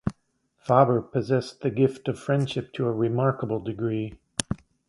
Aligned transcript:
Faber 0.57 0.99
possessed 1.03 1.61
the 1.61 1.69
gift 1.69 2.07
of 2.07 2.17
friendship 2.19 2.73
to 2.73 2.87
a 2.87 2.91
remarkable 2.91 3.59
degree. 3.59 4.15